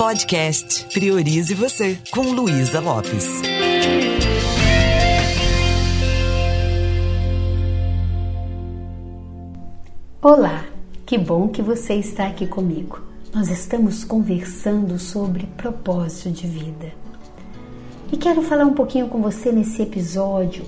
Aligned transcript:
Podcast 0.00 0.86
Priorize 0.94 1.52
Você, 1.52 1.98
com 2.10 2.22
Luísa 2.22 2.80
Lopes. 2.80 3.42
Olá, 10.22 10.64
que 11.04 11.18
bom 11.18 11.48
que 11.48 11.60
você 11.60 11.96
está 11.96 12.28
aqui 12.28 12.46
comigo. 12.46 12.98
Nós 13.34 13.50
estamos 13.50 14.02
conversando 14.02 14.98
sobre 14.98 15.46
propósito 15.58 16.30
de 16.30 16.46
vida. 16.46 16.94
E 18.10 18.16
quero 18.16 18.40
falar 18.40 18.64
um 18.64 18.72
pouquinho 18.72 19.06
com 19.06 19.20
você 19.20 19.52
nesse 19.52 19.82
episódio 19.82 20.64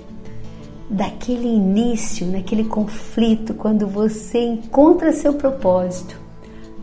daquele 0.87 1.47
início, 1.47 2.27
naquele 2.27 2.65
conflito, 2.65 3.55
quando 3.55 3.87
você 3.87 4.45
encontra 4.45 5.11
seu 5.11 5.33
propósito, 5.33 6.21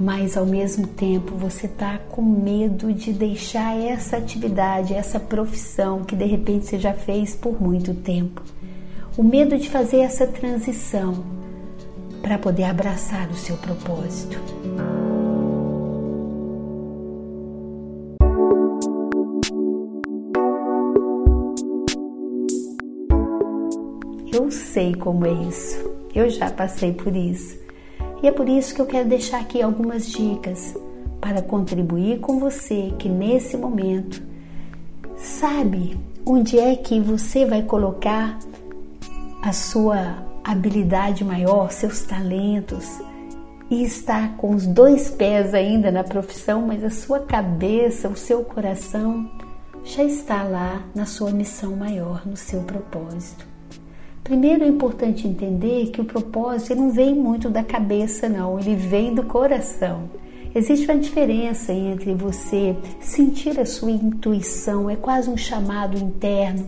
mas 0.00 0.34
ao 0.34 0.46
mesmo 0.46 0.86
tempo 0.86 1.36
você 1.36 1.66
está 1.66 1.98
com 1.98 2.22
medo 2.22 2.90
de 2.90 3.12
deixar 3.12 3.78
essa 3.78 4.16
atividade, 4.16 4.94
essa 4.94 5.20
profissão 5.20 6.04
que 6.04 6.16
de 6.16 6.24
repente 6.24 6.64
você 6.64 6.78
já 6.78 6.94
fez 6.94 7.34
por 7.34 7.60
muito 7.60 7.92
tempo. 7.92 8.42
O 9.18 9.22
medo 9.22 9.58
de 9.58 9.68
fazer 9.68 9.98
essa 9.98 10.26
transição 10.26 11.22
para 12.22 12.38
poder 12.38 12.64
abraçar 12.64 13.30
o 13.30 13.34
seu 13.34 13.58
propósito. 13.58 14.40
Eu 24.32 24.50
sei 24.50 24.94
como 24.94 25.26
é 25.26 25.32
isso. 25.46 25.76
Eu 26.14 26.30
já 26.30 26.50
passei 26.50 26.94
por 26.94 27.14
isso. 27.14 27.69
E 28.22 28.26
é 28.26 28.32
por 28.32 28.48
isso 28.48 28.74
que 28.74 28.80
eu 28.80 28.86
quero 28.86 29.08
deixar 29.08 29.40
aqui 29.40 29.62
algumas 29.62 30.06
dicas 30.06 30.76
para 31.20 31.42
contribuir 31.42 32.20
com 32.20 32.38
você 32.38 32.92
que 32.98 33.08
nesse 33.08 33.56
momento 33.56 34.22
sabe 35.16 35.98
onde 36.24 36.58
é 36.58 36.76
que 36.76 37.00
você 37.00 37.44
vai 37.44 37.62
colocar 37.62 38.38
a 39.42 39.52
sua 39.52 40.18
habilidade 40.44 41.24
maior, 41.24 41.70
seus 41.70 42.02
talentos 42.02 43.00
e 43.70 43.84
está 43.84 44.28
com 44.36 44.54
os 44.54 44.66
dois 44.66 45.10
pés 45.10 45.54
ainda 45.54 45.90
na 45.90 46.02
profissão, 46.02 46.66
mas 46.66 46.82
a 46.82 46.90
sua 46.90 47.20
cabeça, 47.20 48.08
o 48.08 48.16
seu 48.16 48.44
coração 48.44 49.30
já 49.84 50.02
está 50.02 50.42
lá 50.42 50.82
na 50.94 51.06
sua 51.06 51.30
missão 51.30 51.76
maior, 51.76 52.26
no 52.26 52.36
seu 52.36 52.62
propósito. 52.62 53.49
Primeiro 54.22 54.64
é 54.64 54.68
importante 54.68 55.26
entender 55.26 55.90
que 55.90 56.00
o 56.00 56.04
propósito 56.04 56.74
não 56.74 56.90
vem 56.90 57.14
muito 57.14 57.48
da 57.48 57.64
cabeça, 57.64 58.28
não, 58.28 58.58
ele 58.58 58.76
vem 58.76 59.14
do 59.14 59.24
coração. 59.24 60.08
Existe 60.54 60.84
uma 60.84 60.98
diferença 60.98 61.72
entre 61.72 62.12
você 62.14 62.76
sentir 63.00 63.58
a 63.58 63.64
sua 63.64 63.90
intuição, 63.90 64.90
é 64.90 64.96
quase 64.96 65.30
um 65.30 65.36
chamado 65.36 65.96
interno. 65.96 66.66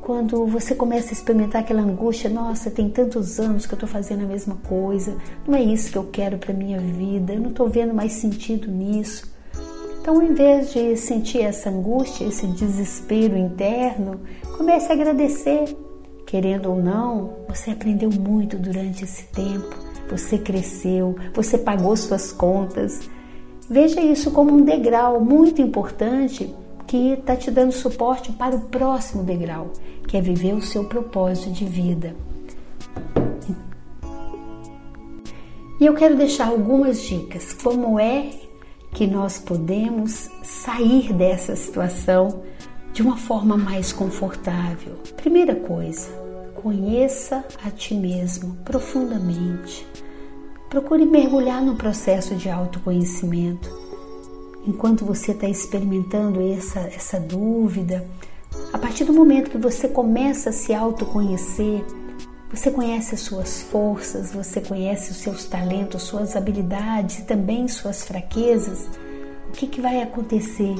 Quando 0.00 0.46
você 0.46 0.74
começa 0.74 1.10
a 1.10 1.12
experimentar 1.12 1.62
aquela 1.62 1.82
angústia, 1.82 2.28
nossa, 2.28 2.70
tem 2.70 2.88
tantos 2.88 3.40
anos 3.40 3.66
que 3.66 3.72
eu 3.72 3.76
estou 3.76 3.88
fazendo 3.88 4.24
a 4.24 4.28
mesma 4.28 4.56
coisa, 4.68 5.16
não 5.46 5.56
é 5.56 5.62
isso 5.62 5.90
que 5.90 5.98
eu 5.98 6.04
quero 6.04 6.38
para 6.38 6.54
minha 6.54 6.78
vida, 6.78 7.32
eu 7.32 7.40
não 7.40 7.50
estou 7.50 7.68
vendo 7.68 7.94
mais 7.94 8.12
sentido 8.12 8.70
nisso. 8.70 9.34
Então, 10.00 10.22
em 10.22 10.34
vez 10.34 10.72
de 10.72 10.96
sentir 10.96 11.40
essa 11.40 11.70
angústia, 11.70 12.24
esse 12.26 12.46
desespero 12.46 13.36
interno, 13.36 14.20
comece 14.56 14.92
a 14.92 14.94
agradecer 14.94 15.76
Querendo 16.26 16.70
ou 16.70 16.82
não, 16.82 17.34
você 17.48 17.70
aprendeu 17.70 18.10
muito 18.10 18.58
durante 18.58 19.04
esse 19.04 19.22
tempo, 19.26 19.76
você 20.10 20.36
cresceu, 20.36 21.14
você 21.32 21.56
pagou 21.56 21.96
suas 21.96 22.32
contas. 22.32 23.08
Veja 23.70 24.00
isso 24.00 24.32
como 24.32 24.52
um 24.52 24.64
degrau 24.64 25.20
muito 25.20 25.62
importante 25.62 26.52
que 26.84 27.12
está 27.12 27.36
te 27.36 27.48
dando 27.48 27.70
suporte 27.70 28.32
para 28.32 28.56
o 28.56 28.62
próximo 28.62 29.22
degrau, 29.22 29.70
que 30.08 30.16
é 30.16 30.20
viver 30.20 30.54
o 30.54 30.62
seu 30.62 30.84
propósito 30.84 31.52
de 31.52 31.64
vida. 31.64 32.16
E 35.80 35.86
eu 35.86 35.94
quero 35.94 36.16
deixar 36.16 36.48
algumas 36.48 37.02
dicas 37.02 37.52
como 37.52 38.00
é 38.00 38.30
que 38.92 39.06
nós 39.06 39.38
podemos 39.38 40.28
sair 40.42 41.12
dessa 41.12 41.54
situação 41.54 42.42
de 42.96 43.02
uma 43.02 43.18
forma 43.18 43.58
mais 43.58 43.92
confortável. 43.92 44.94
Primeira 45.18 45.54
coisa, 45.54 46.08
conheça 46.54 47.44
a 47.62 47.70
ti 47.70 47.92
mesmo 47.92 48.56
profundamente. 48.64 49.86
Procure 50.70 51.04
mergulhar 51.04 51.60
no 51.60 51.76
processo 51.76 52.34
de 52.36 52.48
autoconhecimento. 52.48 53.70
Enquanto 54.66 55.04
você 55.04 55.32
está 55.32 55.46
experimentando 55.46 56.40
essa, 56.40 56.80
essa 56.80 57.20
dúvida, 57.20 58.02
a 58.72 58.78
partir 58.78 59.04
do 59.04 59.12
momento 59.12 59.50
que 59.50 59.58
você 59.58 59.88
começa 59.88 60.48
a 60.48 60.54
se 60.54 60.72
autoconhecer, 60.72 61.84
você 62.50 62.70
conhece 62.70 63.14
as 63.14 63.20
suas 63.20 63.60
forças, 63.60 64.32
você 64.32 64.58
conhece 64.58 65.10
os 65.10 65.18
seus 65.18 65.44
talentos, 65.44 66.04
suas 66.04 66.34
habilidades 66.34 67.18
e 67.18 67.24
também 67.24 67.68
suas 67.68 68.06
fraquezas. 68.06 68.88
O 69.50 69.52
que, 69.52 69.66
que 69.66 69.82
vai 69.82 70.00
acontecer? 70.00 70.74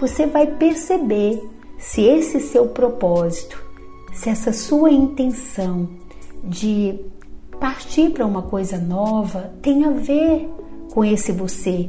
Você 0.00 0.26
vai 0.26 0.46
perceber 0.46 1.57
se 1.78 2.02
esse 2.02 2.40
seu 2.40 2.66
propósito, 2.66 3.64
se 4.12 4.28
essa 4.28 4.52
sua 4.52 4.90
intenção 4.90 5.88
de 6.42 6.98
partir 7.60 8.10
para 8.10 8.26
uma 8.26 8.42
coisa 8.42 8.78
nova 8.78 9.52
tem 9.62 9.84
a 9.84 9.90
ver 9.90 10.48
com 10.92 11.04
esse 11.04 11.32
você 11.32 11.88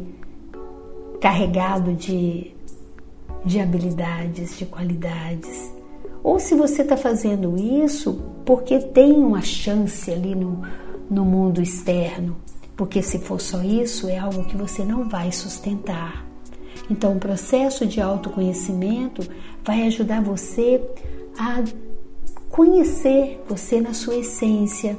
carregado 1.19 1.93
de, 1.93 2.51
de 3.43 3.59
habilidades, 3.59 4.57
de 4.57 4.65
qualidades. 4.65 5.73
Ou 6.23 6.39
se 6.39 6.55
você 6.55 6.81
está 6.83 6.95
fazendo 6.95 7.57
isso 7.57 8.21
porque 8.45 8.79
tem 8.79 9.13
uma 9.13 9.41
chance 9.41 10.11
ali 10.11 10.35
no, 10.35 10.61
no 11.09 11.25
mundo 11.25 11.61
externo, 11.61 12.37
porque 12.75 13.01
se 13.01 13.19
for 13.19 13.39
só 13.41 13.61
isso, 13.63 14.07
é 14.07 14.17
algo 14.17 14.45
que 14.45 14.55
você 14.55 14.83
não 14.83 15.07
vai 15.09 15.31
sustentar. 15.31 16.28
Então, 16.89 17.15
o 17.15 17.19
processo 17.19 17.85
de 17.85 18.01
autoconhecimento 18.01 19.21
vai 19.63 19.85
ajudar 19.87 20.21
você 20.21 20.81
a 21.37 21.63
conhecer 22.49 23.41
você 23.47 23.79
na 23.79 23.93
sua 23.93 24.17
essência 24.17 24.97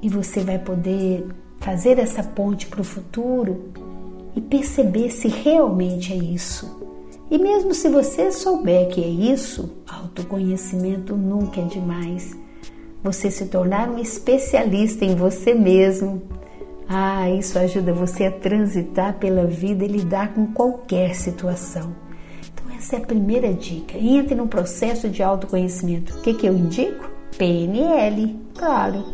e 0.00 0.08
você 0.08 0.40
vai 0.40 0.58
poder 0.58 1.26
fazer 1.60 1.98
essa 1.98 2.22
ponte 2.22 2.66
para 2.66 2.80
o 2.80 2.84
futuro 2.84 3.70
e 4.34 4.40
perceber 4.40 5.10
se 5.10 5.28
realmente 5.28 6.12
é 6.12 6.16
isso. 6.16 6.80
E 7.30 7.38
mesmo 7.38 7.72
se 7.72 7.88
você 7.88 8.32
souber 8.32 8.88
que 8.88 9.02
é 9.02 9.08
isso, 9.08 9.70
autoconhecimento 9.86 11.16
nunca 11.16 11.60
é 11.60 11.64
demais. 11.64 12.36
Você 13.02 13.30
se 13.30 13.46
tornar 13.46 13.88
um 13.88 13.98
especialista 13.98 15.04
em 15.04 15.14
você 15.14 15.54
mesmo 15.54 16.22
ah, 16.88 17.30
isso 17.30 17.58
ajuda 17.58 17.92
você 17.92 18.26
a 18.26 18.32
transitar 18.32 19.14
pela 19.14 19.46
vida 19.46 19.84
e 19.84 19.88
lidar 19.88 20.34
com 20.34 20.46
qualquer 20.46 21.14
situação. 21.14 21.94
Então, 22.52 22.76
essa 22.76 22.96
é 22.96 22.98
a 22.98 23.06
primeira 23.06 23.52
dica. 23.52 23.96
Entre 23.96 24.34
no 24.34 24.48
processo 24.48 25.08
de 25.08 25.22
autoconhecimento. 25.22 26.18
O 26.18 26.22
que, 26.22 26.34
que 26.34 26.46
eu 26.46 26.54
indico? 26.54 27.10
PNL, 27.36 28.36
claro. 28.54 29.04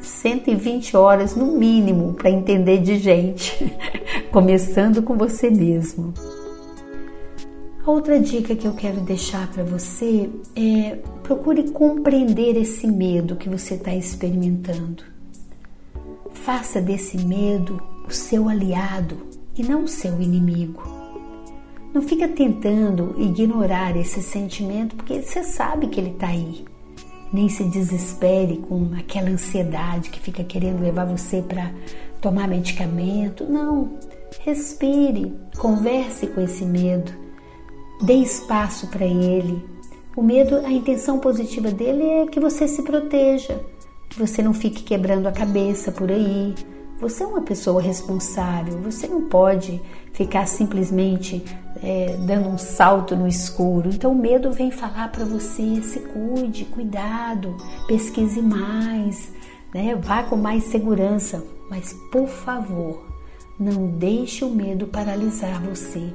120 0.00 0.96
horas 0.96 1.34
no 1.34 1.46
mínimo 1.46 2.14
para 2.14 2.30
entender 2.30 2.78
de 2.78 2.98
gente, 2.98 3.76
começando 4.30 5.02
com 5.02 5.16
você 5.16 5.50
mesmo. 5.50 6.14
Outra 7.84 8.20
dica 8.20 8.54
que 8.54 8.66
eu 8.66 8.74
quero 8.74 9.00
deixar 9.00 9.50
para 9.50 9.64
você 9.64 10.28
é 10.54 10.98
procure 11.22 11.70
compreender 11.70 12.56
esse 12.56 12.86
medo 12.86 13.34
que 13.34 13.48
você 13.48 13.74
está 13.74 13.94
experimentando. 13.94 15.17
Faça 16.48 16.80
desse 16.80 17.18
medo 17.18 17.78
o 18.06 18.10
seu 18.10 18.48
aliado 18.48 19.18
e 19.54 19.62
não 19.62 19.84
o 19.84 19.86
seu 19.86 20.18
inimigo. 20.18 20.82
Não 21.92 22.00
fica 22.00 22.26
tentando 22.26 23.14
ignorar 23.18 23.94
esse 23.98 24.22
sentimento 24.22 24.96
porque 24.96 25.20
você 25.20 25.44
sabe 25.44 25.88
que 25.88 26.00
ele 26.00 26.12
está 26.12 26.28
aí. 26.28 26.64
Nem 27.30 27.50
se 27.50 27.64
desespere 27.64 28.64
com 28.66 28.92
aquela 28.98 29.28
ansiedade 29.28 30.08
que 30.08 30.18
fica 30.18 30.42
querendo 30.42 30.80
levar 30.80 31.04
você 31.04 31.42
para 31.42 31.70
tomar 32.18 32.48
medicamento. 32.48 33.44
Não. 33.44 33.98
Respire, 34.40 35.34
converse 35.58 36.28
com 36.28 36.40
esse 36.40 36.64
medo, 36.64 37.12
dê 38.00 38.14
espaço 38.14 38.86
para 38.86 39.04
ele. 39.04 39.62
O 40.16 40.22
medo, 40.22 40.56
a 40.64 40.72
intenção 40.72 41.18
positiva 41.18 41.70
dele 41.70 42.04
é 42.04 42.26
que 42.26 42.40
você 42.40 42.66
se 42.66 42.80
proteja 42.80 43.60
você 44.18 44.42
não 44.42 44.52
fique 44.52 44.82
quebrando 44.82 45.28
a 45.28 45.32
cabeça 45.32 45.92
por 45.92 46.10
aí. 46.10 46.54
Você 47.00 47.22
é 47.22 47.26
uma 47.26 47.42
pessoa 47.42 47.80
responsável, 47.80 48.80
você 48.82 49.06
não 49.06 49.28
pode 49.28 49.80
ficar 50.12 50.48
simplesmente 50.48 51.44
é, 51.80 52.16
dando 52.26 52.48
um 52.48 52.58
salto 52.58 53.14
no 53.14 53.28
escuro. 53.28 53.90
Então 53.90 54.10
o 54.10 54.18
medo 54.18 54.50
vem 54.50 54.72
falar 54.72 55.12
para 55.12 55.24
você: 55.24 55.80
se 55.82 56.00
cuide, 56.00 56.64
cuidado, 56.64 57.56
pesquise 57.86 58.42
mais, 58.42 59.32
né? 59.72 59.94
vá 59.94 60.24
com 60.24 60.36
mais 60.36 60.64
segurança. 60.64 61.44
Mas 61.70 61.92
por 62.10 62.26
favor, 62.26 63.06
Não 63.60 63.88
deixe 63.88 64.44
o 64.44 64.50
medo 64.50 64.86
paralisar 64.86 65.60
você. 65.60 66.12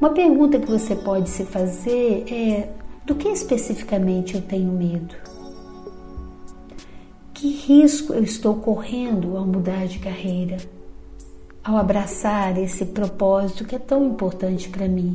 Uma 0.00 0.10
pergunta 0.10 0.58
que 0.58 0.70
você 0.70 0.94
pode 0.94 1.28
se 1.28 1.44
fazer 1.44 2.24
é: 2.32 2.68
do 3.04 3.14
que 3.14 3.28
especificamente 3.28 4.34
eu 4.34 4.42
tenho 4.42 4.72
medo? 4.72 5.14
Que 7.36 7.48
risco 7.48 8.14
eu 8.14 8.24
estou 8.24 8.54
correndo 8.54 9.36
ao 9.36 9.44
mudar 9.44 9.86
de 9.86 9.98
carreira? 9.98 10.56
Ao 11.62 11.76
abraçar 11.76 12.56
esse 12.56 12.86
propósito 12.86 13.66
que 13.66 13.76
é 13.76 13.78
tão 13.78 14.06
importante 14.06 14.70
para 14.70 14.88
mim? 14.88 15.14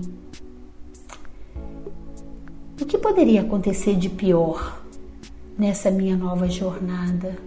O 2.80 2.86
que 2.86 2.96
poderia 2.96 3.42
acontecer 3.42 3.96
de 3.96 4.08
pior 4.08 4.84
nessa 5.58 5.90
minha 5.90 6.16
nova 6.16 6.48
jornada? 6.48 7.40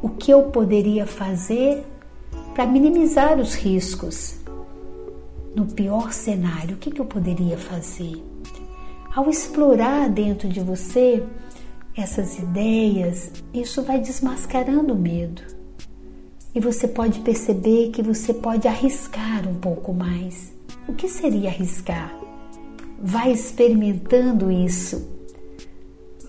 O 0.00 0.10
que 0.10 0.30
eu 0.30 0.44
poderia 0.44 1.04
fazer 1.04 1.84
para 2.54 2.68
minimizar 2.68 3.40
os 3.40 3.56
riscos? 3.56 4.36
No 5.56 5.66
pior 5.66 6.12
cenário, 6.12 6.76
o 6.76 6.78
que, 6.78 6.96
eu 7.00 7.04
poderia 7.04 7.58
fazer? 7.58 8.22
Ao 9.12 9.28
explorar 9.28 10.08
dentro 10.08 10.48
de 10.48 10.60
você 10.60 11.20
essas 12.00 12.38
ideias, 12.38 13.30
isso 13.52 13.82
vai 13.82 14.00
desmascarando 14.00 14.94
o 14.94 14.98
medo. 14.98 15.42
E 16.54 16.60
você 16.60 16.88
pode 16.88 17.20
perceber 17.20 17.90
que 17.90 18.02
você 18.02 18.32
pode 18.32 18.66
arriscar 18.66 19.46
um 19.48 19.54
pouco 19.54 19.92
mais. 19.92 20.52
O 20.88 20.94
que 20.94 21.08
seria 21.08 21.50
arriscar? 21.50 22.18
vai 23.00 23.30
experimentando 23.30 24.50
isso, 24.50 25.08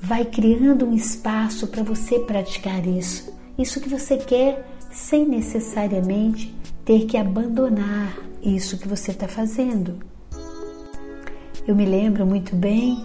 vai 0.02 0.24
criando 0.24 0.86
um 0.86 0.94
espaço 0.94 1.68
para 1.68 1.84
você 1.84 2.20
praticar 2.20 2.86
isso, 2.86 3.34
isso 3.58 3.82
que 3.82 3.90
você 3.90 4.18
quer, 4.18 4.68
sem 4.92 5.28
necessariamente 5.28 6.56
ter 6.86 7.06
que 7.06 7.18
abandonar 7.18 8.18
isso 8.42 8.78
que 8.78 8.88
você 8.88 9.12
está 9.12 9.28
fazendo. 9.28 9.98
Eu 11.68 11.76
me 11.76 11.86
lembro 11.86 12.26
muito 12.26 12.56
bem, 12.56 13.04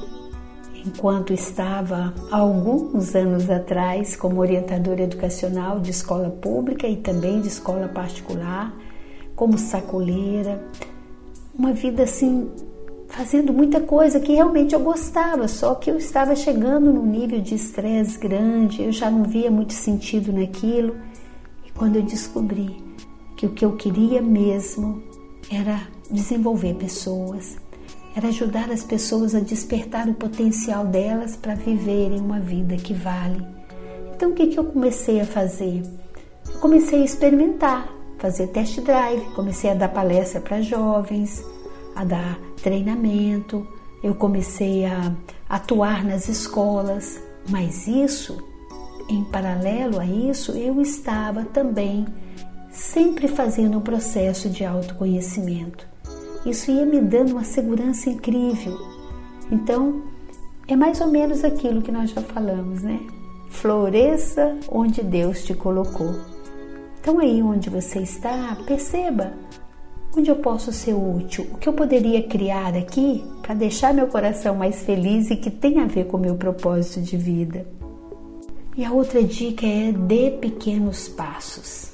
enquanto 0.86 1.32
estava 1.32 2.14
alguns 2.31 3.14
anos 3.14 3.48
atrás 3.48 4.16
como 4.16 4.40
orientadora 4.40 5.02
educacional 5.02 5.81
de 5.81 5.90
escola 5.90 6.31
pública 6.31 6.86
e 6.86 6.96
também 6.96 7.40
de 7.40 7.48
escola 7.48 7.88
particular, 7.88 8.75
como 9.34 9.58
sacoleira, 9.58 10.62
uma 11.56 11.72
vida 11.72 12.02
assim 12.02 12.50
fazendo 13.08 13.52
muita 13.52 13.81
coisa 13.81 14.19
que 14.19 14.34
realmente 14.34 14.75
eu 14.75 14.81
gostava, 14.81 15.46
só 15.46 15.75
que 15.76 15.88
eu 15.90 15.96
estava 15.96 16.34
chegando 16.34 16.92
num 16.92 17.06
nível 17.06 17.40
de 17.40 17.54
estresse 17.54 18.19
grande, 18.19 18.82
eu 18.82 18.90
já 18.90 19.08
não 19.08 19.22
via 19.22 19.50
muito 19.50 19.72
sentido 19.72 20.32
naquilo. 20.32 20.96
E 21.64 21.70
quando 21.70 21.96
eu 21.96 22.02
descobri 22.02 22.76
que 23.37 23.46
o 23.46 23.50
que 23.50 23.64
eu 23.64 23.76
queria 23.76 24.20
mesmo 24.20 25.00
era 25.48 25.82
desenvolver 26.10 26.75
pessoas, 26.75 27.56
era 28.14 28.28
ajudar 28.28 28.70
as 28.70 28.84
pessoas 28.84 29.34
a 29.34 29.40
despertar 29.40 30.08
o 30.08 30.14
potencial 30.14 30.87
delas 30.87 31.37
para 31.37 31.55
viverem 31.55 32.20
uma 32.20 32.38
vida 32.38 32.76
que 32.76 32.94
vale. 32.94 33.44
Então 34.14 34.31
o 34.31 34.34
que, 34.34 34.46
que 34.46 34.58
eu 34.58 34.64
comecei 34.64 35.20
a 35.20 35.26
fazer? 35.26 35.82
Eu 36.46 36.61
comecei 36.61 37.02
a 37.02 37.05
experimentar, 37.05 37.88
fazer 38.19 38.49
test 38.49 38.81
drive, 38.81 39.25
comecei 39.34 39.70
a 39.70 39.75
dar 39.75 39.88
palestra 39.88 40.40
para 40.40 40.62
jovens, 40.62 41.44
a 41.96 42.05
dar 42.05 42.38
treinamento, 42.62 43.66
eu 44.02 44.14
comecei 44.14 44.84
a 44.84 45.12
atuar 45.49 46.05
nas 46.05 46.28
escolas, 46.28 47.20
mas 47.49 47.88
isso, 47.88 48.38
em 49.08 49.25
paralelo 49.25 49.99
a 49.99 50.06
isso, 50.06 50.52
eu 50.52 50.81
estava 50.81 51.44
também 51.44 52.06
sempre 52.70 53.28
fazendo 53.28 53.78
um 53.78 53.81
processo 53.81 54.49
de 54.49 54.64
autoconhecimento. 54.64 55.94
Isso 56.44 56.70
ia 56.70 56.85
me 56.85 57.00
dando 57.00 57.32
uma 57.32 57.44
segurança 57.44 58.11
incrível. 58.11 58.76
Então, 59.50 60.02
é 60.69 60.76
mais 60.76 61.00
ou 61.00 61.08
menos 61.08 61.44
aquilo 61.44 61.82
que 61.82 61.93
nós 61.93 62.11
já 62.11 62.20
falamos, 62.20 62.82
né? 62.82 63.00
Floresça 63.49 64.56
onde 64.70 65.02
Deus 65.02 65.44
te 65.44 65.55
colocou. 65.55 66.14
Então, 67.00 67.19
aí 67.19 67.43
onde 67.43 67.69
você 67.70 68.00
está, 68.00 68.56
perceba 68.67 69.32
Onde 70.17 70.31
eu 70.31 70.37
posso 70.37 70.73
ser 70.73 70.94
útil? 70.94 71.44
O 71.52 71.56
que 71.56 71.69
eu 71.69 71.73
poderia 71.73 72.23
criar 72.23 72.76
aqui 72.76 73.25
para 73.43 73.52
deixar 73.52 73.93
meu 73.93 74.06
coração 74.06 74.55
mais 74.55 74.81
feliz 74.85 75.29
e 75.29 75.35
que 75.35 75.50
tem 75.50 75.81
a 75.81 75.87
ver 75.87 76.06
com 76.06 76.17
o 76.17 76.20
meu 76.20 76.37
propósito 76.37 77.00
de 77.00 77.17
vida? 77.17 77.67
E 78.76 78.85
a 78.85 78.93
outra 78.93 79.25
dica 79.25 79.67
é 79.67 79.90
dê 79.90 80.31
pequenos 80.31 81.08
passos. 81.08 81.90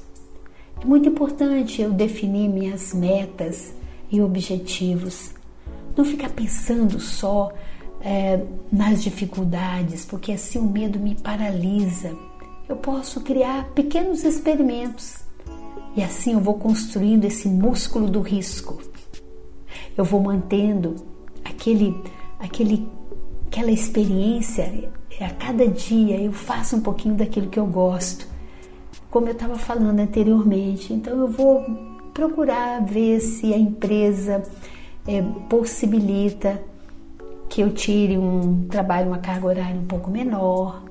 É 0.82 0.85
muito 0.85 1.08
importante 1.08 1.81
eu 1.81 1.93
definir 1.93 2.49
minhas 2.50 2.93
metas 2.93 3.73
e 4.10 4.20
objetivos. 4.20 5.32
Não 5.96 6.04
ficar 6.04 6.30
pensando 6.30 6.98
só 7.00 7.52
é, 8.00 8.44
nas 8.72 9.02
dificuldades, 9.02 10.04
porque 10.04 10.32
assim 10.32 10.58
o 10.58 10.64
medo 10.64 10.98
me 10.98 11.14
paralisa. 11.14 12.16
Eu 12.68 12.76
posso 12.76 13.20
criar 13.20 13.70
pequenos 13.70 14.24
experimentos 14.24 15.18
e 15.96 16.02
assim 16.02 16.32
eu 16.32 16.40
vou 16.40 16.54
construindo 16.54 17.24
esse 17.24 17.48
músculo 17.48 18.08
do 18.08 18.20
risco. 18.20 18.80
Eu 19.96 20.04
vou 20.04 20.20
mantendo 20.20 20.96
aquele, 21.44 22.00
aquele, 22.38 22.88
aquela 23.48 23.70
experiência. 23.70 24.90
A 25.20 25.30
cada 25.30 25.66
dia 25.66 26.18
eu 26.18 26.32
faço 26.32 26.76
um 26.76 26.80
pouquinho 26.80 27.14
daquilo 27.14 27.48
que 27.48 27.58
eu 27.58 27.66
gosto, 27.66 28.26
como 29.10 29.26
eu 29.26 29.32
estava 29.32 29.56
falando 29.56 29.98
anteriormente. 29.98 30.92
Então 30.92 31.18
eu 31.18 31.28
vou 31.28 31.89
procurar 32.20 32.84
ver 32.84 33.19
se 33.19 33.55
a 33.55 33.56
empresa 33.56 34.43
é, 35.08 35.22
possibilita 35.49 36.61
que 37.49 37.62
eu 37.62 37.72
tire 37.72 38.19
um 38.19 38.67
trabalho, 38.69 39.08
uma 39.08 39.19
carga 39.19 39.46
horária 39.46 39.81
um 39.81 39.87
pouco 39.87 40.11
menor, 40.11 40.82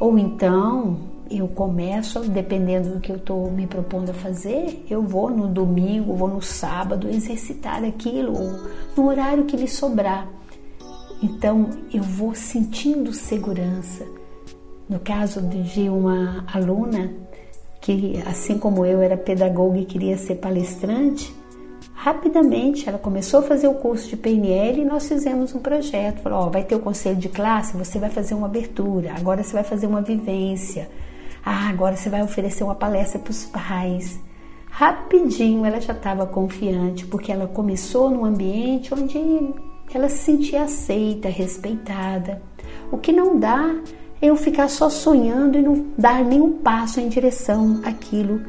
ou 0.00 0.18
então 0.18 0.96
eu 1.30 1.46
começo, 1.46 2.20
dependendo 2.20 2.94
do 2.94 3.00
que 3.00 3.12
eu 3.12 3.16
estou 3.16 3.50
me 3.50 3.66
propondo 3.66 4.08
a 4.08 4.14
fazer, 4.14 4.86
eu 4.88 5.02
vou 5.02 5.28
no 5.28 5.48
domingo, 5.48 6.14
vou 6.14 6.28
no 6.28 6.40
sábado 6.40 7.10
exercitar 7.10 7.84
aquilo, 7.84 8.32
ou 8.32 8.60
no 8.96 9.06
horário 9.06 9.44
que 9.44 9.58
lhe 9.58 9.68
sobrar. 9.68 10.26
Então 11.22 11.68
eu 11.92 12.02
vou 12.02 12.34
sentindo 12.34 13.12
segurança. 13.12 14.06
No 14.88 14.98
caso 14.98 15.42
de 15.42 15.90
uma 15.90 16.42
aluna 16.50 17.12
que, 17.80 18.22
assim 18.26 18.58
como 18.58 18.84
eu, 18.84 19.00
era 19.00 19.16
pedagoga 19.16 19.78
e 19.78 19.84
queria 19.84 20.16
ser 20.16 20.36
palestrante, 20.36 21.34
rapidamente 21.94 22.88
ela 22.88 22.98
começou 22.98 23.40
a 23.40 23.42
fazer 23.42 23.68
o 23.68 23.74
curso 23.74 24.08
de 24.08 24.16
PNL 24.16 24.80
e 24.80 24.84
nós 24.84 25.08
fizemos 25.08 25.54
um 25.54 25.60
projeto. 25.60 26.22
Falou: 26.22 26.46
oh, 26.46 26.50
vai 26.50 26.64
ter 26.64 26.74
o 26.74 26.80
conselho 26.80 27.16
de 27.16 27.28
classe, 27.28 27.76
você 27.76 27.98
vai 27.98 28.10
fazer 28.10 28.34
uma 28.34 28.46
abertura, 28.46 29.14
agora 29.16 29.42
você 29.42 29.52
vai 29.52 29.64
fazer 29.64 29.86
uma 29.86 30.02
vivência 30.02 30.88
ah, 31.44 31.68
agora 31.68 31.96
você 31.96 32.10
vai 32.10 32.22
oferecer 32.22 32.64
uma 32.64 32.74
palestra 32.74 33.18
para 33.18 33.30
os 33.30 33.46
pais. 33.46 34.20
Rapidinho 34.70 35.64
ela 35.64 35.80
já 35.80 35.92
estava 35.92 36.26
confiante, 36.26 37.06
porque 37.06 37.32
ela 37.32 37.46
começou 37.46 38.10
num 38.10 38.24
ambiente 38.24 38.92
onde 38.94 39.18
ela 39.92 40.08
se 40.08 40.18
sentia 40.18 40.62
aceita, 40.62 41.28
respeitada. 41.28 42.42
O 42.92 42.98
que 42.98 43.12
não 43.12 43.38
dá 43.38 43.74
eu 44.20 44.36
ficar 44.36 44.68
só 44.68 44.90
sonhando 44.90 45.58
e 45.58 45.62
não 45.62 45.86
dar 45.96 46.24
nenhum 46.24 46.58
passo 46.58 47.00
em 47.00 47.08
direção 47.08 47.80
àquilo 47.84 48.42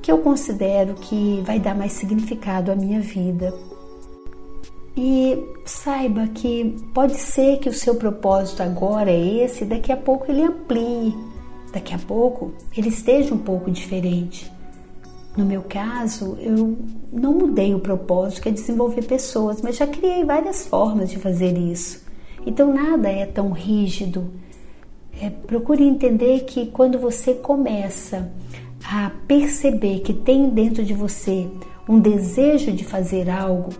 que 0.00 0.12
eu 0.12 0.18
considero 0.18 0.94
que 0.94 1.42
vai 1.44 1.58
dar 1.58 1.74
mais 1.74 1.92
significado 1.92 2.70
à 2.70 2.76
minha 2.76 3.00
vida. 3.00 3.52
E 4.96 5.38
saiba 5.64 6.26
que 6.28 6.76
pode 6.94 7.14
ser 7.14 7.58
que 7.58 7.68
o 7.68 7.74
seu 7.74 7.94
propósito 7.94 8.62
agora 8.62 9.10
é 9.10 9.44
esse, 9.44 9.64
daqui 9.64 9.92
a 9.92 9.96
pouco 9.96 10.30
ele 10.30 10.42
amplie, 10.42 11.14
daqui 11.72 11.94
a 11.94 11.98
pouco 11.98 12.52
ele 12.76 12.88
esteja 12.88 13.34
um 13.34 13.38
pouco 13.38 13.70
diferente. 13.70 14.50
No 15.36 15.44
meu 15.44 15.62
caso, 15.62 16.36
eu 16.40 16.76
não 17.12 17.32
mudei 17.32 17.74
o 17.74 17.78
propósito 17.78 18.42
que 18.42 18.48
é 18.48 18.52
desenvolver 18.52 19.04
pessoas, 19.04 19.62
mas 19.62 19.76
já 19.76 19.86
criei 19.86 20.24
várias 20.24 20.66
formas 20.66 21.10
de 21.10 21.18
fazer 21.18 21.56
isso. 21.56 22.04
Então 22.44 22.74
nada 22.74 23.08
é 23.08 23.24
tão 23.26 23.52
rígido. 23.52 24.28
É, 25.20 25.30
procure 25.30 25.82
entender 25.82 26.40
que 26.44 26.66
quando 26.66 26.98
você 26.98 27.34
começa 27.34 28.30
a 28.84 29.10
perceber 29.26 30.00
que 30.00 30.12
tem 30.12 30.48
dentro 30.50 30.84
de 30.84 30.94
você 30.94 31.48
um 31.88 31.98
desejo 31.98 32.72
de 32.72 32.84
fazer 32.84 33.28
algo, 33.28 33.70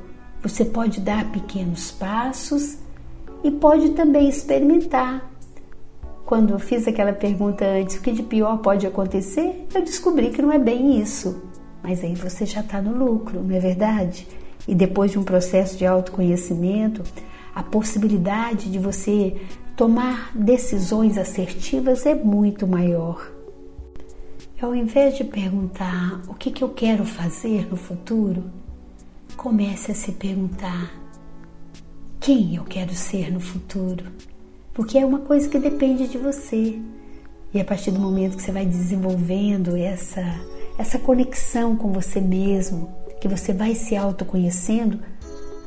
você 0.42 0.64
pode 0.64 1.00
dar 1.00 1.30
pequenos 1.30 1.90
passos 1.92 2.78
e 3.45 3.50
pode 3.50 3.90
também 3.90 4.28
experimentar 4.28 5.28
quando 6.28 6.50
eu 6.50 6.59
fiz 6.59 6.87
aquela 6.87 7.14
pergunta 7.14 7.64
antes, 7.64 7.97
o 7.97 8.02
que 8.02 8.12
de 8.12 8.23
pior 8.23 8.59
pode 8.59 8.87
acontecer, 8.87 9.66
eu 9.75 9.83
descobri 9.83 10.28
que 10.28 10.42
não 10.42 10.52
é 10.52 10.59
bem 10.59 11.00
isso. 11.00 11.42
Mas 11.83 12.04
aí 12.04 12.14
você 12.14 12.45
já 12.45 12.61
está 12.61 12.83
no 12.83 12.92
lucro, 12.92 13.42
não 13.42 13.57
é 13.57 13.59
verdade? 13.59 14.28
E 14.68 14.75
depois 14.75 15.11
de 15.11 15.18
um 15.18 15.23
processo 15.25 15.78
de 15.78 15.87
autoconhecimento, 15.87 17.02
a 17.59 17.62
possibilidade 17.65 18.71
de 18.71 18.79
você 18.79 19.35
tomar 19.77 20.31
decisões 20.33 21.19
assertivas 21.19 22.07
é 22.07 22.15
muito 22.15 22.69
maior. 22.69 23.33
Ao 24.62 24.73
invés 24.73 25.17
de 25.17 25.25
perguntar 25.25 26.23
o 26.29 26.35
que, 26.35 26.53
que 26.53 26.62
eu 26.62 26.69
quero 26.69 27.05
fazer 27.05 27.69
no 27.69 27.77
futuro, 27.77 28.45
comece 29.37 29.91
a 29.91 29.95
se 29.95 30.12
perguntar 30.12 30.93
quem 32.21 32.55
eu 32.55 32.62
quero 32.62 32.95
ser 32.95 33.33
no 33.33 33.41
futuro. 33.41 34.05
Porque 34.73 34.97
é 34.97 35.05
uma 35.05 35.19
coisa 35.19 35.49
que 35.49 35.59
depende 35.59 36.07
de 36.07 36.17
você. 36.17 36.79
E 37.53 37.61
a 37.61 37.65
partir 37.65 37.91
do 37.91 37.99
momento 37.99 38.37
que 38.37 38.43
você 38.45 38.53
vai 38.53 38.65
desenvolvendo 38.65 39.77
essa, 39.77 40.23
essa 40.79 40.97
conexão 40.97 41.75
com 41.75 41.91
você 41.91 42.21
mesmo, 42.21 42.88
que 43.21 43.27
você 43.27 43.53
vai 43.53 43.75
se 43.75 43.97
autoconhecendo, 43.97 45.00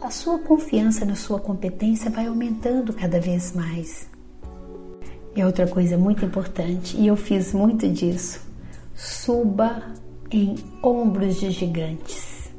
a 0.02 0.10
sua 0.10 0.40
confiança 0.40 1.06
na 1.06 1.16
sua 1.16 1.40
competência 1.40 2.10
vai 2.10 2.26
aumentando 2.26 2.92
cada 2.92 3.20
vez 3.20 3.54
mais. 3.54 4.10
E 5.36 5.44
outra 5.44 5.68
coisa 5.68 5.98
muito 5.98 6.26
importante, 6.26 6.98
e 6.98 7.08
eu 7.08 7.16
fiz 7.16 7.54
muito 7.54 7.88
disso, 7.88 8.42
suba 8.96 9.94
em 10.32 10.56
ombros 10.84 11.40
de 11.40 11.52
gigantes. 11.52 12.52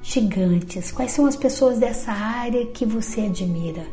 Gigantes, 0.00 0.92
quais 0.92 1.10
são 1.10 1.26
as 1.26 1.36
pessoas 1.36 1.78
dessa 1.78 2.12
área 2.12 2.64
que 2.66 2.86
você 2.86 3.22
admira? 3.22 3.84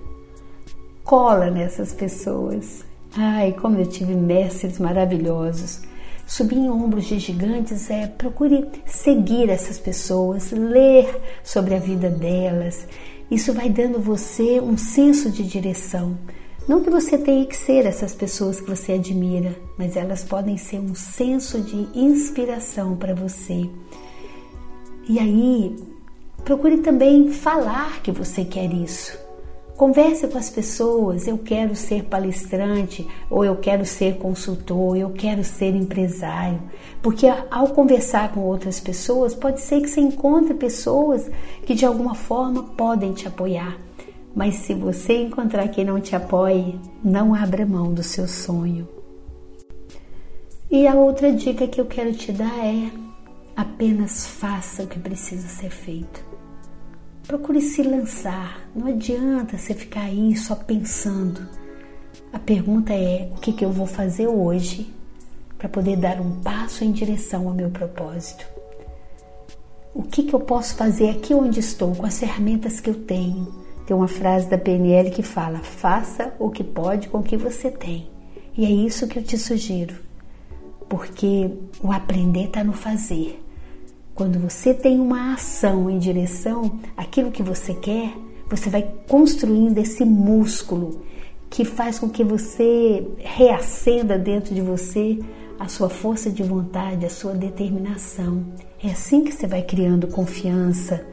Cola 1.03 1.49
nessas 1.49 1.93
pessoas. 1.93 2.85
Ai, 3.15 3.53
como 3.53 3.77
eu 3.79 3.87
tive 3.87 4.15
mestres 4.15 4.79
maravilhosos 4.79 5.81
Subir 6.27 6.57
em 6.57 6.69
ombros 6.69 7.05
de 7.05 7.17
gigantes 7.19 7.89
é 7.89 8.05
procure 8.05 8.65
seguir 8.85 9.49
essas 9.49 9.79
pessoas, 9.79 10.51
ler 10.51 11.21
sobre 11.41 11.73
a 11.73 11.79
vida 11.79 12.09
delas. 12.09 12.85
Isso 13.31 13.53
vai 13.53 13.69
dando 13.69 13.97
você 14.01 14.59
um 14.59 14.75
senso 14.75 15.31
de 15.31 15.41
direção. 15.43 16.17
Não 16.67 16.83
que 16.83 16.89
você 16.89 17.17
tenha 17.17 17.45
que 17.45 17.55
ser 17.55 17.85
essas 17.85 18.13
pessoas 18.13 18.59
que 18.59 18.69
você 18.69 18.91
admira, 18.91 19.55
mas 19.77 19.95
elas 19.95 20.21
podem 20.25 20.57
ser 20.57 20.81
um 20.81 20.93
senso 20.93 21.61
de 21.61 21.87
inspiração 21.97 22.97
para 22.97 23.15
você. 23.15 23.69
E 25.07 25.17
aí, 25.19 25.77
procure 26.43 26.79
também 26.79 27.31
falar 27.31 28.01
que 28.01 28.11
você 28.11 28.43
quer 28.43 28.73
isso. 28.73 29.26
Converse 29.77 30.27
com 30.27 30.39
as 30.39 30.49
pessoas. 30.49 31.27
Eu 31.27 31.37
quero 31.37 31.75
ser 31.75 32.05
palestrante, 32.05 33.07
ou 33.29 33.45
eu 33.45 33.55
quero 33.57 33.85
ser 33.85 34.17
consultor, 34.17 34.97
eu 34.97 35.11
quero 35.11 35.43
ser 35.43 35.75
empresário. 35.75 36.59
Porque 36.99 37.27
ao 37.51 37.67
conversar 37.67 38.33
com 38.33 38.39
outras 38.39 38.79
pessoas, 38.79 39.35
pode 39.35 39.61
ser 39.61 39.79
que 39.81 39.87
você 39.87 40.01
encontre 40.01 40.55
pessoas 40.55 41.29
que 41.63 41.75
de 41.75 41.85
alguma 41.85 42.15
forma 42.15 42.63
podem 42.63 43.13
te 43.13 43.27
apoiar. 43.27 43.77
Mas 44.35 44.55
se 44.55 44.73
você 44.73 45.21
encontrar 45.21 45.67
quem 45.67 45.85
não 45.85 46.01
te 46.01 46.15
apoie, 46.15 46.79
não 47.03 47.35
abra 47.35 47.63
mão 47.63 47.93
do 47.93 48.01
seu 48.01 48.27
sonho. 48.27 48.87
E 50.71 50.87
a 50.87 50.95
outra 50.95 51.31
dica 51.31 51.67
que 51.67 51.79
eu 51.79 51.85
quero 51.85 52.13
te 52.13 52.31
dar 52.31 52.65
é: 52.65 52.89
apenas 53.55 54.25
faça 54.25 54.83
o 54.83 54.87
que 54.87 54.99
precisa 54.99 55.47
ser 55.47 55.69
feito. 55.69 56.36
Procure 57.27 57.59
se 57.59 57.83
lançar. 57.83 58.69
Não 58.73 58.87
adianta 58.87 59.57
você 59.57 59.73
ficar 59.73 60.03
aí 60.03 60.33
só 60.37 60.55
pensando. 60.55 61.45
A 62.31 62.39
pergunta 62.39 62.93
é: 62.93 63.29
o 63.35 63.39
que, 63.41 63.51
que 63.51 63.65
eu 63.65 63.69
vou 63.69 63.85
fazer 63.85 64.27
hoje 64.27 64.93
para 65.57 65.67
poder 65.67 65.97
dar 65.97 66.21
um 66.21 66.39
passo 66.39 66.85
em 66.85 66.91
direção 66.93 67.49
ao 67.49 67.53
meu 67.53 67.69
propósito? 67.69 68.47
O 69.93 70.03
que, 70.03 70.23
que 70.23 70.33
eu 70.33 70.39
posso 70.39 70.75
fazer 70.75 71.09
aqui 71.09 71.33
onde 71.33 71.59
estou, 71.59 71.93
com 71.93 72.05
as 72.05 72.17
ferramentas 72.17 72.79
que 72.79 72.89
eu 72.89 72.95
tenho? 72.95 73.53
Tem 73.85 73.95
uma 73.95 74.07
frase 74.07 74.49
da 74.49 74.57
PNL 74.57 75.11
que 75.11 75.21
fala: 75.21 75.59
faça 75.59 76.33
o 76.39 76.49
que 76.49 76.63
pode 76.63 77.09
com 77.09 77.17
o 77.17 77.23
que 77.23 77.35
você 77.35 77.69
tem. 77.69 78.09
E 78.57 78.65
é 78.65 78.69
isso 78.69 79.05
que 79.05 79.19
eu 79.19 79.23
te 79.23 79.37
sugiro, 79.37 79.95
porque 80.87 81.51
o 81.83 81.91
aprender 81.91 82.45
está 82.45 82.63
no 82.63 82.71
fazer. 82.71 83.43
Quando 84.17 84.39
você 84.39 84.73
tem 84.73 84.99
uma 84.99 85.35
ação 85.35 85.87
em 85.91 85.99
direção 85.99 86.79
àquilo 86.97 87.29
que 87.29 87.43
você 87.43 87.75
quer, 87.75 88.15
você 88.49 88.67
vai 88.67 88.81
construindo 89.07 89.77
esse 89.77 90.03
músculo 90.03 91.03
que 91.51 91.63
faz 91.63 91.99
com 91.99 92.09
que 92.09 92.23
você 92.23 93.07
reacenda 93.19 94.17
dentro 94.17 94.55
de 94.55 94.61
você 94.61 95.19
a 95.59 95.67
sua 95.67 95.87
força 95.87 96.31
de 96.31 96.41
vontade, 96.41 97.05
a 97.05 97.11
sua 97.11 97.35
determinação. 97.35 98.43
É 98.83 98.89
assim 98.89 99.23
que 99.23 99.31
você 99.31 99.45
vai 99.45 99.61
criando 99.61 100.07
confiança 100.07 101.05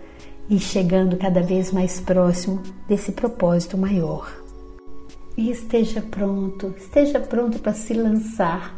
e 0.48 0.58
chegando 0.58 1.18
cada 1.18 1.42
vez 1.42 1.70
mais 1.72 2.00
próximo 2.00 2.62
desse 2.88 3.12
propósito 3.12 3.76
maior. 3.76 4.32
E 5.36 5.50
esteja 5.50 6.00
pronto, 6.00 6.74
esteja 6.78 7.20
pronto 7.20 7.58
para 7.58 7.74
se 7.74 7.92
lançar. 7.92 8.74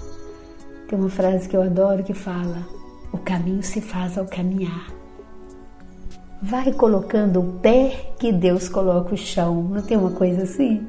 Tem 0.89 0.99
uma 0.99 1.11
frase 1.11 1.49
que 1.49 1.57
eu 1.57 1.63
adoro 1.63 2.03
que 2.03 2.13
fala: 2.13 2.76
o 3.17 3.19
caminho 3.19 3.63
se 3.63 3.81
faz 3.81 4.17
ao 4.17 4.27
caminhar. 4.27 4.93
Vai 6.43 6.73
colocando 6.73 7.41
o 7.41 7.53
pé 7.61 8.13
que 8.19 8.31
Deus 8.31 8.69
coloca 8.69 9.15
o 9.15 9.19
chão. 9.19 9.63
Não 9.63 9.83
tem 9.83 9.97
uma 9.97 10.11
coisa 10.11 10.43
assim? 10.43 10.87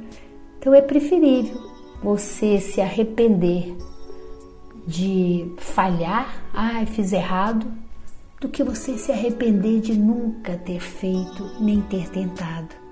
Então 0.60 0.74
é 0.74 0.82
preferível 0.82 1.58
você 2.04 2.60
se 2.60 2.82
arrepender 2.82 3.76
de 4.86 5.52
falhar, 5.58 6.44
ai, 6.54 6.86
fiz 6.86 7.12
errado, 7.12 7.66
do 8.40 8.48
que 8.50 8.64
você 8.64 8.98
se 8.98 9.12
arrepender 9.12 9.82
de 9.82 9.98
nunca 9.98 10.56
ter 10.58 10.80
feito 10.80 11.50
nem 11.60 11.82
ter 11.82 12.10
tentado. 12.10 12.87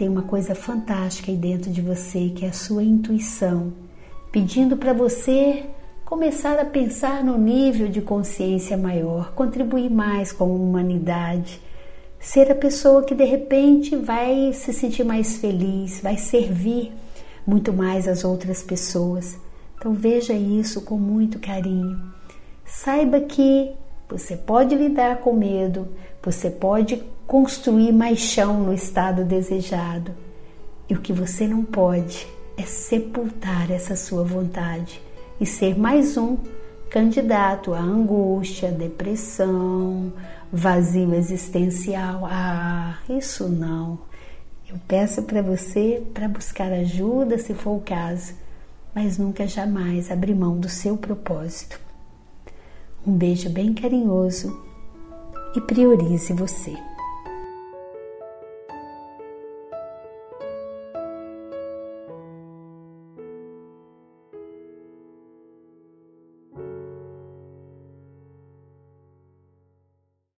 Tem 0.00 0.08
uma 0.08 0.22
coisa 0.22 0.54
fantástica 0.54 1.30
aí 1.30 1.36
dentro 1.36 1.70
de 1.70 1.82
você 1.82 2.30
que 2.30 2.46
é 2.46 2.48
a 2.48 2.54
sua 2.54 2.82
intuição, 2.82 3.70
pedindo 4.32 4.74
para 4.74 4.94
você 4.94 5.66
começar 6.06 6.58
a 6.58 6.64
pensar 6.64 7.22
no 7.22 7.36
nível 7.36 7.86
de 7.86 8.00
consciência 8.00 8.78
maior, 8.78 9.34
contribuir 9.34 9.90
mais 9.90 10.32
com 10.32 10.44
a 10.44 10.56
humanidade, 10.56 11.60
ser 12.18 12.50
a 12.50 12.54
pessoa 12.54 13.04
que 13.04 13.14
de 13.14 13.24
repente 13.24 13.94
vai 13.94 14.54
se 14.54 14.72
sentir 14.72 15.04
mais 15.04 15.36
feliz, 15.36 16.00
vai 16.00 16.16
servir 16.16 16.94
muito 17.46 17.70
mais 17.70 18.08
as 18.08 18.24
outras 18.24 18.62
pessoas. 18.62 19.36
Então 19.76 19.92
veja 19.92 20.32
isso 20.32 20.80
com 20.80 20.96
muito 20.96 21.38
carinho. 21.38 22.00
Saiba 22.64 23.20
que 23.20 23.70
você 24.08 24.34
pode 24.34 24.74
lidar 24.74 25.18
com 25.18 25.34
medo, 25.34 25.88
você 26.22 26.48
pode 26.48 27.02
construir 27.30 27.92
mais 27.92 28.18
chão 28.18 28.60
no 28.60 28.74
estado 28.74 29.24
desejado. 29.24 30.12
E 30.88 30.94
o 30.94 31.00
que 31.00 31.12
você 31.12 31.46
não 31.46 31.64
pode 31.64 32.26
é 32.56 32.64
sepultar 32.64 33.70
essa 33.70 33.94
sua 33.94 34.24
vontade 34.24 35.00
e 35.40 35.46
ser 35.46 35.78
mais 35.78 36.16
um 36.16 36.36
candidato 36.90 37.72
à 37.72 37.78
angústia, 37.78 38.72
depressão, 38.72 40.12
vazio 40.52 41.14
existencial. 41.14 42.26
Ah, 42.28 42.98
isso 43.08 43.48
não. 43.48 44.00
Eu 44.68 44.74
peço 44.88 45.22
para 45.22 45.40
você 45.40 46.02
para 46.12 46.26
buscar 46.26 46.72
ajuda 46.72 47.38
se 47.38 47.54
for 47.54 47.76
o 47.76 47.80
caso, 47.80 48.34
mas 48.92 49.18
nunca 49.18 49.46
jamais 49.46 50.10
abrir 50.10 50.34
mão 50.34 50.58
do 50.58 50.68
seu 50.68 50.96
propósito. 50.96 51.78
Um 53.06 53.12
beijo 53.12 53.48
bem 53.50 53.72
carinhoso 53.72 54.60
e 55.54 55.60
priorize 55.60 56.32
você. 56.32 56.89